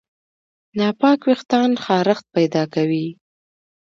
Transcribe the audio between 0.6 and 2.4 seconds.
ناپاک وېښتيان خارښت